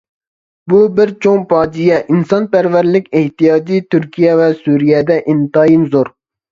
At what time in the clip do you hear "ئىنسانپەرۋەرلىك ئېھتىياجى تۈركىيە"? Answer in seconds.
2.13-4.37